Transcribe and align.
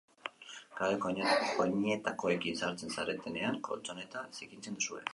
Kaleko 0.79 1.11
oinetakoekin 1.65 2.59
sartzen 2.63 2.97
zaretenean 2.99 3.63
koltxoneta 3.71 4.29
zikintzen 4.37 4.83
duzue. 4.83 5.09